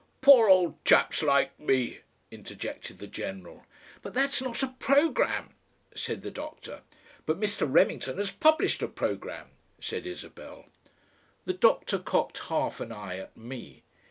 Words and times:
"Poor 0.21 0.49
old 0.49 0.83
chaps 0.83 1.21
like 1.21 1.59
me!" 1.59 1.99
interjected 2.31 2.97
the 2.97 3.05
general. 3.05 3.67
"But 4.01 4.15
that's 4.15 4.41
not 4.41 4.63
a 4.63 4.69
programme," 4.79 5.53
said 5.93 6.23
the 6.23 6.31
doctor. 6.31 6.81
"But 7.27 7.39
Mr. 7.39 7.71
Remington 7.71 8.17
has 8.17 8.31
published 8.31 8.81
a 8.81 8.87
programme," 8.87 9.51
said 9.79 10.07
Isabel. 10.07 10.65
The 11.45 11.53
doctor 11.53 11.99
cocked 11.99 12.39
half 12.47 12.79
an 12.79 12.91
eye 12.91 13.17
at 13.17 13.37
me. 13.37 13.83